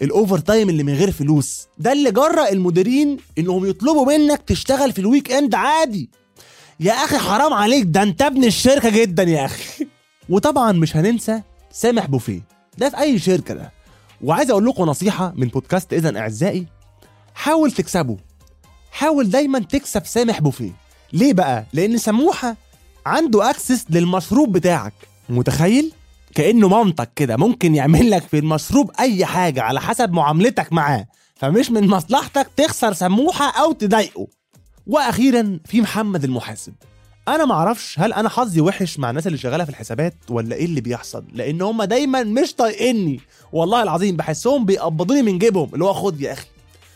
ال 0.02 0.38
overtime 0.38 0.68
اللي 0.68 0.82
من 0.82 0.94
غير 0.94 1.10
فلوس. 1.10 1.66
ده 1.78 1.92
اللي 1.92 2.10
جرأ 2.10 2.48
المديرين 2.52 3.16
إنهم 3.38 3.66
يطلبوا 3.66 4.06
منك 4.06 4.42
تشتغل 4.46 4.92
في 4.92 4.98
ال 4.98 5.32
weekend 5.32 5.54
عادي. 5.54 6.10
يا 6.80 6.92
أخي 6.92 7.18
حرام 7.18 7.52
عليك 7.52 7.84
ده 7.86 8.02
أنت 8.02 8.22
ابن 8.22 8.44
الشركة 8.44 8.90
جدا 8.90 9.22
يا 9.22 9.44
أخي. 9.44 9.86
وطبعا 10.28 10.72
مش 10.72 10.96
هننسى 10.96 11.42
سامح 11.72 12.06
بوفيه. 12.06 12.40
ده 12.78 12.90
في 12.90 12.98
أي 13.00 13.18
شركة 13.18 13.54
ده. 13.54 13.72
وعايز 14.22 14.50
أقول 14.50 14.66
لكم 14.66 14.84
نصيحة 14.84 15.32
من 15.36 15.48
بودكاست 15.48 15.92
اذا 15.92 16.18
أعزائي 16.18 16.66
حاول 17.40 17.72
تكسبه. 17.72 18.16
حاول 18.92 19.30
دايما 19.30 19.58
تكسب 19.58 20.06
سامح 20.06 20.40
بوفيه. 20.40 20.72
ليه 21.12 21.32
بقى؟ 21.32 21.64
لأن 21.72 21.98
سموحة 21.98 22.56
عنده 23.06 23.50
أكسس 23.50 23.84
للمشروب 23.90 24.52
بتاعك. 24.52 24.92
متخيل؟ 25.28 25.92
كأنه 26.34 26.68
مامتك 26.68 27.10
كده. 27.16 27.36
ممكن 27.36 27.74
يعمل 27.74 28.10
لك 28.10 28.22
في 28.22 28.38
المشروب 28.38 28.90
أي 29.00 29.24
حاجة 29.24 29.62
على 29.62 29.80
حسب 29.80 30.12
معاملتك 30.12 30.72
معاه. 30.72 31.06
فمش 31.36 31.70
من 31.70 31.88
مصلحتك 31.88 32.50
تخسر 32.56 32.92
سموحة 32.92 33.62
أو 33.62 33.72
تضايقه. 33.72 34.26
وأخيرا 34.86 35.60
في 35.64 35.80
محمد 35.80 36.24
المحاسب. 36.24 36.72
أنا 37.28 37.44
معرفش 37.44 37.98
هل 37.98 38.12
أنا 38.12 38.28
حظي 38.28 38.60
وحش 38.60 38.98
مع 38.98 39.10
الناس 39.10 39.26
اللي 39.26 39.38
شغالة 39.38 39.64
في 39.64 39.70
الحسابات 39.70 40.14
ولا 40.30 40.56
إيه 40.56 40.64
اللي 40.64 40.80
بيحصل. 40.80 41.24
لأن 41.32 41.62
هم 41.62 41.82
دايما 41.82 42.22
مش 42.22 42.54
طايقني 42.54 43.20
والله 43.52 43.82
العظيم 43.82 44.16
بحسهم 44.16 44.64
بيقبضوني 44.64 45.22
من 45.22 45.38
جيبهم. 45.38 45.70
اللي 45.74 45.84
هو 45.84 45.92
خد 45.92 46.20
يا 46.20 46.32
أخي. 46.32 46.46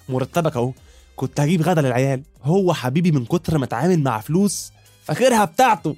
مرتبك 0.09 0.57
اهو. 0.57 0.73
كنت 1.17 1.41
هجيب 1.41 1.63
غدا 1.63 1.83
للعيال. 1.83 2.23
هو 2.43 2.73
حبيبي 2.75 3.13
من 3.13 3.25
كتر 3.25 3.59
ما 3.59 3.65
اتعامل 3.65 4.03
مع 4.03 4.21
فلوس 4.21 4.73
فاكرها 5.05 5.45
بتاعته. 5.45 5.97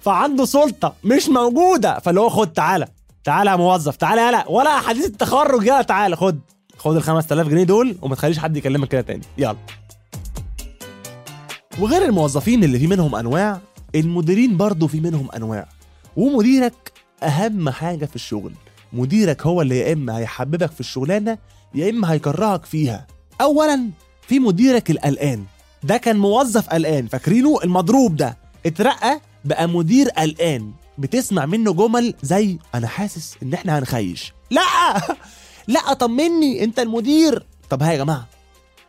فعنده 0.00 0.44
سلطة 0.44 0.94
مش 1.04 1.28
موجودة. 1.28 1.98
فاللي 1.98 2.20
هو 2.20 2.28
خد 2.28 2.52
تعالى. 2.52 2.88
تعالى 3.24 3.50
يا 3.50 3.56
موظف. 3.56 3.96
تعالى 3.96 4.20
يلا 4.20 4.48
ولا 4.48 4.80
حديث 4.80 5.06
التخرج. 5.06 5.62
يلا 5.62 5.82
تعالى. 5.82 6.16
خد. 6.16 6.40
خد 6.78 6.96
ال 6.96 7.02
5000 7.02 7.48
جنيه 7.48 7.64
دول 7.64 7.96
وما 8.02 8.14
تخليش 8.14 8.38
حد 8.38 8.56
يكلمك 8.56 8.88
كده 8.88 9.00
تاني. 9.00 9.22
يلا. 9.38 9.56
وغير 11.78 12.04
الموظفين 12.04 12.64
اللي 12.64 12.78
في 12.78 12.86
منهم 12.86 13.14
أنواع 13.14 13.60
المديرين 13.94 14.56
برضه 14.56 14.86
في 14.86 15.00
منهم 15.00 15.28
أنواع. 15.36 15.68
ومديرك 16.16 16.92
أهم 17.22 17.70
حاجة 17.70 18.06
في 18.06 18.16
الشغل. 18.16 18.52
مديرك 18.92 19.46
هو 19.46 19.62
اللي 19.62 19.78
يا 19.78 19.92
إما 19.92 20.18
هيحببك 20.18 20.70
في 20.72 20.80
الشغلانة 20.80 21.38
يا 21.74 21.90
إما 21.90 22.12
هيكرهك 22.12 22.64
فيها. 22.64 23.06
اولا 23.40 23.90
في 24.28 24.38
مديرك 24.40 24.90
القلقان. 24.90 25.44
ده 25.82 25.96
كان 25.96 26.16
موظف 26.16 26.68
قلقان 26.68 27.06
فاكرينه؟ 27.06 27.58
المضروب 27.64 28.16
ده. 28.16 28.36
اترقى 28.66 29.20
بقى 29.44 29.68
مدير 29.68 30.08
قلقان. 30.08 30.72
بتسمع 30.98 31.46
منه 31.46 31.72
جمل 31.72 32.14
زي 32.22 32.58
أنا 32.74 32.86
حاسس 32.86 33.36
إن 33.42 33.54
إحنا 33.54 33.78
هنخيش 33.78 34.32
لا! 34.50 34.60
لا 35.74 35.92
طمني 35.92 36.64
أنت 36.64 36.78
المدير. 36.78 37.46
طب 37.70 37.82
ها 37.82 37.92
يا 37.92 37.96
جماعة 37.96 38.26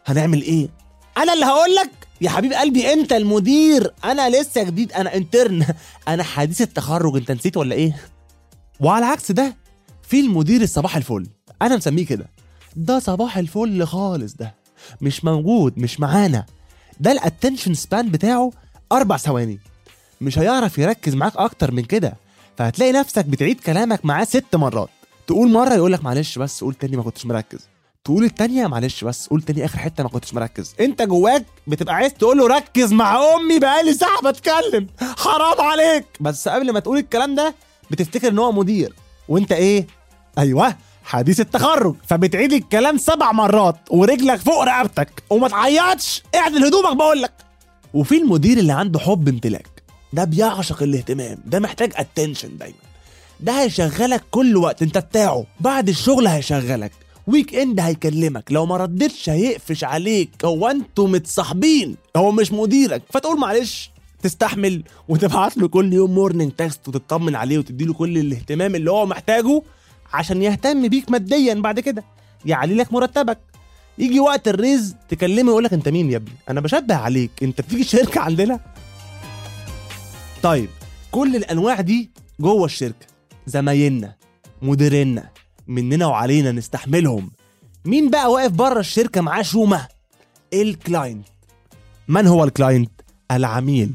هنعمل 0.06 0.42
إيه؟ 0.42 0.70
أنا 1.18 1.34
اللي 1.34 1.46
هقول 1.46 1.76
لك. 1.76 1.92
يا 2.22 2.30
حبيب 2.30 2.54
قلبي 2.54 2.94
أنت 2.94 3.14
المدير. 3.14 3.94
أنا 4.04 4.30
لسه 4.30 4.64
جديد 4.64 4.92
أنا 4.94 5.16
intern 5.16 5.66
أنا 6.08 6.24
حديث 6.24 6.62
التخرج. 6.62 7.16
أنت 7.16 7.32
نسيت 7.32 7.58
ولا 7.58 7.76
إيه؟ 7.76 7.96
وعلى 8.80 9.06
عكس 9.06 9.32
ده 9.32 9.58
في 10.08 10.20
المدير 10.20 10.62
الصباح 10.62 10.96
الفل. 10.96 11.28
أنا 11.62 11.78
مسميه 11.78 12.06
كده. 12.06 12.28
ده 12.76 13.00
صباح 13.00 13.38
الفل 13.38 13.86
خالص 13.86 14.34
ده. 14.34 14.56
مش 15.02 15.26
موجود 15.26 15.78
مش 15.80 16.00
معانا. 16.00 16.46
ده 17.00 17.12
ال 17.12 17.18
attention 17.18 17.74
span 17.74 18.10
بتاعه 18.10 18.52
أربع 18.92 19.18
ثواني. 19.18 19.60
مش 20.22 20.40
هيعرف 20.40 20.78
يركز 20.78 21.16
معاك 21.16 21.38
أكتر 21.38 21.72
من 21.72 21.84
كده. 21.84 22.14
فهتلاقي 22.58 22.92
نفسك 22.92 23.26
بتعيد 23.26 23.60
كلامك 23.60 24.06
معاه 24.06 24.24
ست 24.24 24.56
مرات. 24.56 24.90
تقول 25.28 25.52
مرة 25.52 25.74
يقول 25.74 25.94
لك 25.94 26.04
معلش 26.04 26.38
بس 26.38 26.64
قول 26.64 26.74
تاني 26.74 26.98
ما 26.98 27.04
كنتش 27.04 27.26
مركز. 27.26 27.60
تقول 28.04 28.24
التانية 28.24 28.68
معلش 28.68 29.04
بس 29.04 29.28
قول 29.28 29.42
تاني 29.42 29.66
آخر 29.66 29.78
حتة 29.80 30.04
ما 30.04 30.10
كنتش 30.10 30.34
مركز. 30.34 30.76
انت 30.80 31.02
جواك 31.02 31.46
بتبقى 31.68 31.96
عايز 31.96 32.14
تقول 32.14 32.38
له 32.38 32.48
ركز 32.48 32.94
مع 32.94 33.20
أمي 33.36 33.60
بقالي 33.60 33.94
ساعة 33.94 34.22
بتكلم 34.22 34.88
حرام 35.00 35.62
عليك. 35.62 36.06
بس 36.20 36.48
قبل 36.48 36.72
ما 36.74 36.80
تقول 36.80 36.98
الكلام 36.98 37.36
ده 37.36 37.56
بتفتكر 37.92 38.28
إن 38.28 38.40
هو 38.40 38.52
مدير. 38.52 38.94
وأنت 39.28 39.52
إيه؟ 39.52 39.88
أيوه. 40.38 40.76
حديث 41.04 41.40
التخرج. 41.40 41.96
فبتعيد 42.08 42.54
الكلام 42.54 42.98
سبع 42.98 43.32
مرات 43.32 43.76
ورجلك 43.90 44.40
فوق 44.40 44.64
رقبتك 44.64 45.24
وما 45.30 45.48
تعيطش. 45.48 46.24
اعدل 46.36 46.66
هدومك 46.66 46.98
بقول 46.98 47.22
لك. 47.22 47.34
وفي 47.94 48.18
المدير 48.18 48.58
اللي 48.58 48.74
عنده 48.74 49.00
حب 49.00 49.28
امتلاك. 49.28 49.84
ده 50.14 50.24
بيعشق 50.24 50.84
الاهتمام. 50.84 51.38
ده 51.46 51.60
محتاج 51.60 51.94
اتنشن 51.96 52.58
دايما. 52.58 52.76
ده 53.40 53.62
هيشغلك 53.62 54.24
كل 54.32 54.58
وقت. 54.58 54.82
انت 54.82 54.98
بتاعه. 54.98 55.46
بعد 55.60 55.90
الشغل 55.90 56.28
هيشغلك. 56.28 56.92
weekend 57.28 57.80
هيكلمك. 57.80 58.52
لو 58.52 58.66
ما 58.66 58.78
ردتش 58.78 59.30
هيقفش 59.30 59.84
عليك. 59.84 60.30
هو 60.46 60.68
أنتوا 60.68 61.08
متصاحبين. 61.08 61.96
هو 62.18 62.32
مش 62.32 62.52
مديرك. 62.52 63.02
فتقول 63.10 63.40
معلش. 63.40 63.92
تستحمل. 64.24 64.84
وتبعت 65.08 65.58
له 65.58 65.68
كل 65.68 65.94
يوم 65.94 66.12
morning 66.12 66.52
text 66.52 66.88
وتطمن 66.88 67.36
عليه 67.36 67.58
وتديله 67.58 67.94
كل 67.94 68.18
الاهتمام 68.18 68.76
اللي 68.76 68.92
هو 68.92 69.06
محتاجه. 69.06 69.62
عشان 70.14 70.42
يهتم 70.42 70.88
بيك 70.88 71.12
ماديا 71.12 71.54
بعد 71.54 71.80
كده. 71.80 72.04
يعلي 72.46 72.76
لك 72.76 72.94
مرتبك. 72.94 73.40
يجي 73.98 74.20
وقت 74.20 74.48
ال 74.48 74.56
raise 74.56 74.96
تكلمه 75.10 75.52
يقول 75.52 75.64
لك 75.64 75.74
انت 75.74 75.90
مين 75.90 76.12
يا 76.12 76.18
ابني؟ 76.18 76.36
أنا 76.50 76.62
بشبه 76.62 76.96
عليك. 76.96 77.32
انت 77.44 77.62
بتيجي 77.62 77.82
الشركة 77.82 78.22
عندنا؟ 78.22 78.60
طيب 80.44 80.70
كل 81.12 81.36
الأنواع 81.36 81.82
دي 81.82 82.12
جوه 82.40 82.66
الشركة. 82.66 83.06
زمايلنا 83.48 84.16
مديرينا 84.62 85.30
مننا 85.68 86.06
وعلينا 86.06 86.52
نستحملهم. 86.52 87.32
مين 87.86 88.10
بقى 88.10 88.32
واقف 88.32 88.52
بره 88.52 88.80
الشركة 88.80 89.22
معاه 89.22 89.42
شومة؟ 89.42 89.88
الكلاينت. 90.54 91.26
من 92.08 92.28
هو 92.28 92.44
ال 92.44 92.50
client؟ 92.50 92.92
العميل. 93.32 93.92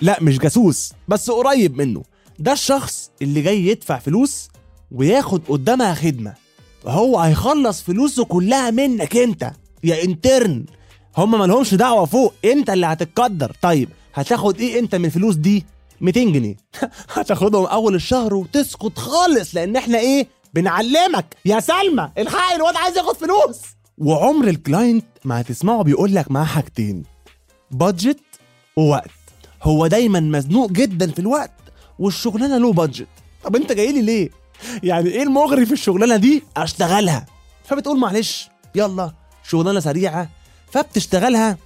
لا 0.00 0.18
مش 0.22 0.38
جاسوس 0.38 0.92
بس 1.08 1.30
قريب 1.30 1.76
منه. 1.76 2.02
ده 2.38 2.52
الشخص 2.52 3.10
اللي 3.22 3.42
جاي 3.42 3.66
يدفع 3.66 3.98
فلوس 3.98 4.48
وياخد 4.92 5.42
قدامها 5.48 5.94
خدمة. 5.94 6.34
هو 6.86 7.18
هيخلص 7.18 7.82
فلوسه 7.82 8.24
كلها 8.24 8.70
منك 8.70 9.16
انت 9.16 9.50
يا 9.84 10.04
intern 10.04 10.64
هم 11.16 11.38
مالهمش 11.38 11.74
دعوة 11.74 12.04
فوق 12.04 12.34
انت 12.44 12.70
اللي 12.70 12.86
هتتقدر. 12.86 13.56
طيب 13.62 13.88
هتاخد 14.14 14.60
إيه 14.60 14.78
انت 14.78 14.94
من 14.94 15.04
الفلوس 15.04 15.34
دي؟ 15.34 15.64
200 16.00 16.20
جنيه. 16.24 16.56
هتاخدهم 17.14 17.64
أول 17.64 17.94
الشهر 17.94 18.34
وتسكت 18.34 18.98
خالص 18.98 19.54
لأن 19.54 19.76
إحنا 19.76 19.98
إيه؟ 19.98 20.28
بنعلمك. 20.54 21.36
يا 21.44 21.60
سلمى 21.60 22.10
الحق 22.18 22.54
الواد 22.54 22.76
عايز 22.76 22.96
ياخد 22.96 23.16
فلوس. 23.16 23.60
وعمر 23.98 24.48
ال 24.48 24.56
client 24.56 25.04
ما 25.24 25.40
هتسمعه 25.40 25.82
بيقول 25.82 26.14
لك 26.14 26.30
معاه 26.30 26.44
حاجتين. 26.44 27.02
budget 27.70 28.20
ووقت. 28.76 29.10
هو 29.62 29.86
دايما 29.86 30.20
مزنوق 30.20 30.70
جدا 30.70 31.10
في 31.10 31.18
الوقت 31.18 31.50
والشغلانة 31.98 32.58
له 32.58 32.72
budget 32.72 33.08
طب 33.44 33.56
أنت 33.56 33.72
جاي 33.72 33.92
لي 33.92 34.02
ليه؟ 34.02 34.30
يعني 34.82 35.10
إيه 35.10 35.22
المغري 35.22 35.66
في 35.66 35.72
الشغلانة 35.72 36.16
دي؟ 36.16 36.42
اشتغلها. 36.56 37.26
فبتقول 37.64 37.98
معلش 37.98 38.48
يلا 38.74 39.12
شغلانة 39.48 39.80
سريعة. 39.80 40.28
فبتشتغلها 40.72 41.58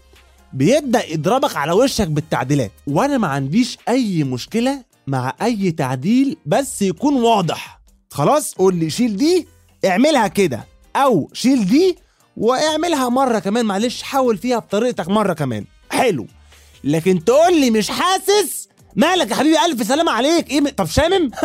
بيبدأ 0.53 1.07
يضربك 1.13 1.57
على 1.57 1.73
وشك 1.73 2.09
بالتعديلات. 2.09 2.73
وأنا 2.87 3.19
ما 3.19 3.29
عنديش 3.29 3.79
أي 3.89 4.25
مشكلة 4.25 4.85
مع 5.07 5.35
أي 5.43 5.71
تعديل 5.73 6.37
بس 6.47 6.83
يكون 6.83 7.15
واضح. 7.23 7.81
خلاص؟ 8.11 8.55
قول 8.55 8.75
لي 8.77 8.91
شيل 8.91 9.17
دي 9.17 9.49
اعملها 9.85 10.29
كده. 10.29 10.65
أو 10.97 11.31
شيل 11.33 11.67
دي 11.67 11.97
واعملها 12.37 13.09
مرة 13.09 13.39
كمان 13.39 13.65
معلش 13.67 14.03
حاول 14.03 14.39
فيها 14.39 14.59
بطريقتك 14.59 15.09
مرة 15.09 15.33
كمان. 15.33 15.65
حلو. 15.91 16.27
لكن 16.85 17.25
تقول 17.25 17.61
لي 17.61 17.71
مش 17.71 17.91
حاسس؟ 17.91 18.69
مالك 18.97 19.31
يا 19.31 19.37
حبيبي؟ 19.37 19.59
ألف 19.67 19.87
سلامة 19.87 20.13
عليك. 20.13 20.51
إيه 20.51 20.61
طب 20.61 20.87
شامم؟ 20.87 21.31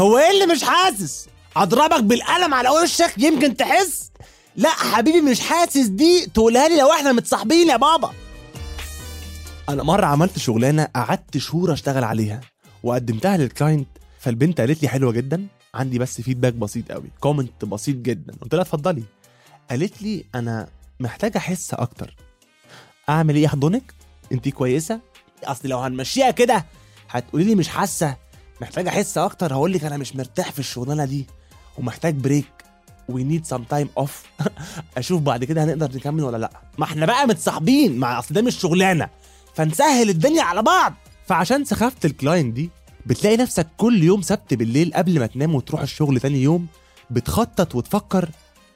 هو 0.00 0.18
إيه 0.18 0.30
اللي 0.30 0.46
مش 0.54 0.64
حاسس؟ 0.64 1.26
أضربك 1.56 2.02
بالقلم 2.04 2.54
على 2.54 2.68
وشك 2.68 3.14
يمكن 3.18 3.56
تحس؟ 3.56 4.10
لا 4.56 4.68
حبيبي 4.68 5.20
مش 5.20 5.40
حاسس 5.40 5.86
دي 5.86 6.26
تقولها 6.26 6.68
لي 6.68 6.80
لو 6.80 6.92
إحنا 6.92 7.12
متصاحبين 7.12 7.68
يا 7.68 7.76
بابا. 7.76 8.10
أنا 9.68 9.82
مرة 9.82 10.06
عملت 10.06 10.38
شغلانة 10.38 10.84
قعدت 10.84 11.38
شهور 11.38 11.72
أشتغل 11.72 12.04
عليها 12.04 12.40
وقدمتها 12.82 13.36
لل 13.36 13.49
client 13.49 13.88
فالبنت 14.20 14.60
قالت 14.60 14.82
لي 14.82 14.88
حلوة 14.88 15.12
جدا 15.12 15.46
عندي 15.74 15.98
بس 15.98 16.20
feedback 16.20 16.52
بسيط 16.54 16.92
قوي 16.92 17.08
comment 17.20 17.64
بسيط 17.64 17.96
جدا. 17.96 18.34
قلت 18.42 18.54
لها 18.54 18.62
اتفضلي. 18.62 19.02
قالت 19.70 20.02
لي 20.02 20.24
أنا 20.34 20.68
محتاجة 21.00 21.38
أحس 21.38 21.74
أكتر. 21.74 22.16
أعمل 23.08 23.36
إيه 23.36 23.46
احضنك 23.46 23.94
انت 24.32 24.48
كويسة؟ 24.48 25.00
أصل 25.44 25.68
لو 25.68 25.78
هنمشيها 25.78 26.30
كده 26.30 26.66
هتقولي 27.10 27.44
لي 27.44 27.54
مش 27.54 27.68
حاسة. 27.68 28.16
محتاج 28.60 28.88
احس 28.88 29.18
أكتر 29.18 29.54
هقول 29.54 29.72
لك 29.72 29.84
أنا 29.84 29.96
مش 29.96 30.16
مرتاح 30.16 30.52
في 30.52 30.58
الشغلانة 30.58 31.04
دي 31.04 31.26
ومحتاج 31.78 32.14
break 32.14 32.46
we 33.08 33.24
need 33.24 33.46
some 33.46 33.62
time 33.62 33.88
off 33.98 34.22
أشوف 34.96 35.20
بعد 35.22 35.44
كده 35.44 35.64
هنقدر 35.64 35.96
نكمل 35.96 36.24
ولا 36.24 36.36
لا. 36.36 36.50
ما 36.78 36.84
إحنا 36.84 37.06
بقى 37.06 37.26
متصاحبين 37.26 37.98
مع 37.98 38.18
اصل 38.18 38.34
ده 38.34 38.42
مش 38.42 38.58
شغلانة. 38.60 39.08
فنسهل 39.54 40.08
الدنيا 40.10 40.42
على 40.42 40.62
بعض. 40.62 40.94
فعشان 41.26 41.64
سخافة 41.64 41.96
ال 42.04 42.11
client 42.11 42.54
دي 42.54 42.70
بتلاقي 43.06 43.36
نفسك 43.36 43.66
كل 43.76 44.02
يوم 44.02 44.22
سبت 44.22 44.54
بالليل 44.54 44.92
قبل 44.94 45.20
ما 45.20 45.26
تنام 45.26 45.54
وتروح 45.54 45.80
الشغل 45.80 46.20
تاني 46.20 46.42
يوم 46.42 46.66
بتخطط 47.10 47.74
وتفكر 47.74 48.30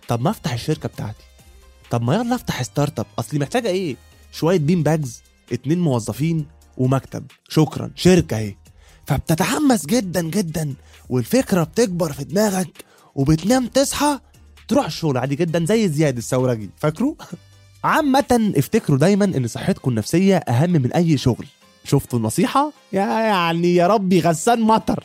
طب 0.09 0.21
ما 0.21 0.31
افتح 0.31 0.53
الشركة 0.53 0.89
بتاعتي. 0.89 1.25
طب 1.91 2.03
ما 2.03 2.15
يلا 2.15 2.35
افتح 2.35 2.63
startup 2.63 3.07
اصلي 3.19 3.41
محتاجة 3.41 3.69
إيه؟ 3.69 3.97
شوية 4.33 4.59
bean 4.59 4.83
bags 4.83 5.23
اتنين 5.53 5.81
موظفين 5.81 6.47
ومكتب. 6.77 7.27
شكرا. 7.49 7.91
شركة 7.95 8.37
اهي. 8.37 8.55
فبتتحمس 9.07 9.87
جدا 9.87 10.23
جدا 10.23 10.75
والفكرة 11.09 11.63
بتكبر 11.63 12.13
في 12.13 12.25
دماغك 12.25 12.85
وبتنام 13.15 13.67
تصحى 13.67 14.19
تروح 14.69 14.87
الشغل 14.87 15.19
عادي 15.19 15.37
جدا 15.37 15.65
زي 15.65 15.89
زياد 15.89 16.17
الثورجي 16.17 16.71
فاكره؟ 16.77 17.17
عامة 17.85 18.53
افتكروا 18.57 18.99
دايما 18.99 19.25
إن 19.25 19.47
صحتكم 19.47 19.91
النفسية 19.91 20.37
أهم 20.37 20.71
من 20.71 20.93
أي 20.93 21.19
شغل. 21.19 21.47
شفتوا 21.85 22.19
النصيحة؟ 22.19 22.73
يعني 22.93 23.75
يا 23.75 23.87
ربي 23.87 24.21
غسان 24.21 24.61
مطر. 24.61 25.05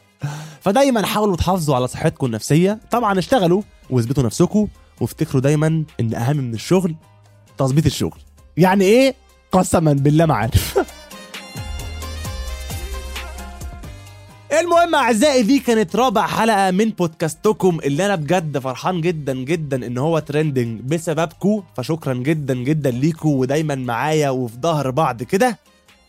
فدايما 0.62 1.06
حاولوا 1.06 1.36
تحافظوا 1.36 1.76
على 1.76 1.88
صحتكم 1.88 2.26
النفسية. 2.26 2.80
طبعا 2.92 3.20
اشتغلوا 3.20 3.62
واثبتوا 3.90 4.24
نفسكم 4.24 4.68
وافتكروا 5.02 5.42
دايما 5.42 5.84
إن 6.00 6.14
أهم 6.14 6.38
من 6.38 6.54
الشغل 6.54 6.96
تظبيط 7.58 7.86
الشغل. 7.86 8.20
يعني 8.58 8.86
إيه؟ 8.86 9.16
قسما 9.52 9.94
بالله 9.94 10.26
ما 10.26 10.36
عارف. 10.36 10.78
المهم 14.62 14.96
أعزائي 14.96 15.44
دي 15.44 15.60
كانت 15.60 15.96
رابع 15.96 16.28
حلقة 16.28 16.72
من 16.72 16.90
بودكاستكم 16.90 17.80
اللي 17.84 18.06
أنا 18.06 18.16
بجد 18.16 18.58
فرحان 18.58 19.02
جدا 19.02 19.34
جدا 19.34 19.88
إن 19.88 19.98
هو 19.98 20.20
trending 20.20 20.82
بسببكم 20.82 21.64
فشكرا 21.78 22.14
جدا 22.14 22.54
جدا 22.54 22.92
ليكم 22.92 23.30
ودايما 23.30 23.76
معايا 23.76 24.30
وفي 24.30 24.56
ظهر 24.62 24.90
بعض 24.92 25.24
كده. 25.24 25.58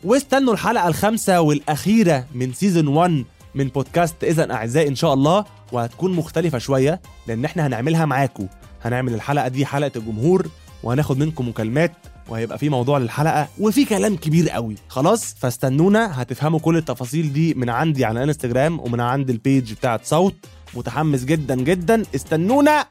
واستنوا 0.05 0.53
الحلقة 0.53 0.89
الخامسة 0.89 1.41
والأخيرة 1.41 2.25
من 2.35 2.53
season 2.53 2.89
1 2.89 3.25
من 3.55 3.69
بودكاست. 3.69 4.25
اذا 4.25 4.53
أعزائي 4.53 4.89
إن 4.89 4.95
شاء 4.95 5.15
الله 5.15 5.45
وهتكون 5.73 6.13
مختلفة 6.17 6.59
شوية 6.59 7.01
لأن 7.27 7.45
إحنا 7.45 7.67
هنعملها 7.67 8.05
معاكم 8.05 8.47
هنعمل 8.83 9.15
الحلقة 9.15 9.49
دي 9.49 9.67
حلقة 9.67 9.93
الجمهور 9.97 10.47
وهناخد 10.83 11.19
منكم 11.19 11.49
مكالمات 11.49 11.93
وهيبقى 12.29 12.59
في 12.59 12.69
موضوع 12.69 12.99
للحلقة 12.99 13.49
وفي 13.61 13.85
كلام 13.85 14.17
كبير 14.17 14.51
قوي 14.51 14.77
خلاص 14.89 15.35
فاستنونا 15.35 16.23
هتفهموا 16.23 16.59
كل 16.59 16.77
التفاصيل 16.77 17.33
دي 17.33 17.55
من 17.55 17.71
عندي 17.71 18.05
على 18.05 18.25
انستجرام 18.25 18.81
ومن 18.81 19.01
عند 19.01 19.31
البيج 19.31 19.73
بتاعت 19.73 20.05
صوت 20.05 20.35
متحمس 20.75 21.25
جدا 21.25 21.55
جدا 21.55 22.03
استنونا 22.15 22.87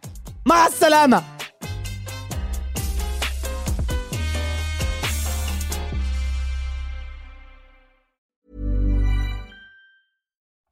مع 0.45 0.67
السلامة 0.67 1.23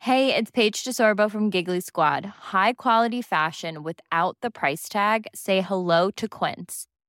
Hey, 0.01 0.33
it's 0.33 0.49
Paige 0.49 0.83
DeSorbo 0.83 1.29
from 1.29 1.49
Giggly 1.49 1.81
Squad. 1.81 2.25
High 2.25 2.73
quality 2.73 3.21
fashion 3.21 3.83
without 3.83 4.37
the 4.41 4.49
price 4.49 4.87
tag. 4.89 5.27
Say 5.35 5.61
hello 5.61 6.09
to 6.11 6.27
Quince. 6.27 6.87